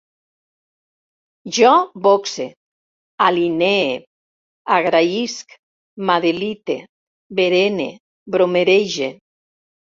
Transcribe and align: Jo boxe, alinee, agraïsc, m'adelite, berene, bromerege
Jo 1.57 1.73
boxe, 2.07 2.45
alinee, 3.25 3.91
agraïsc, 4.77 5.53
m'adelite, 6.09 6.79
berene, 7.41 7.87
bromerege 8.39 9.13